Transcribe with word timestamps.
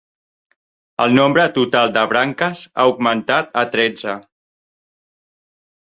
El 1.05 1.13
nombre 1.17 1.43
total 1.57 1.93
de 1.99 2.05
branques 2.15 2.63
ha 2.71 2.87
augmentat 2.87 3.53
a 3.63 3.67
tretze. 3.77 4.19